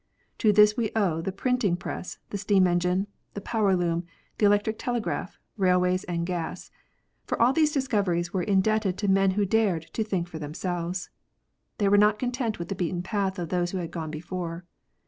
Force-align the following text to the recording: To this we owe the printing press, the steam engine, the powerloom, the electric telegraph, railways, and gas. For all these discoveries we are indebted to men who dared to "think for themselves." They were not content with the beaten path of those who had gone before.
To 0.39 0.51
this 0.51 0.75
we 0.75 0.89
owe 0.95 1.21
the 1.21 1.31
printing 1.31 1.77
press, 1.77 2.17
the 2.31 2.37
steam 2.39 2.65
engine, 2.65 3.05
the 3.35 3.39
powerloom, 3.39 4.05
the 4.39 4.47
electric 4.47 4.79
telegraph, 4.79 5.37
railways, 5.57 6.05
and 6.05 6.25
gas. 6.25 6.71
For 7.27 7.39
all 7.39 7.53
these 7.53 7.71
discoveries 7.71 8.33
we 8.33 8.39
are 8.39 8.43
indebted 8.43 8.97
to 8.97 9.07
men 9.07 9.29
who 9.37 9.45
dared 9.45 9.83
to 9.93 10.03
"think 10.03 10.27
for 10.27 10.39
themselves." 10.39 11.11
They 11.77 11.87
were 11.87 11.99
not 11.99 12.17
content 12.17 12.57
with 12.57 12.69
the 12.69 12.73
beaten 12.75 13.03
path 13.03 13.37
of 13.37 13.49
those 13.49 13.69
who 13.69 13.77
had 13.77 13.91
gone 13.91 14.09
before. 14.09 14.65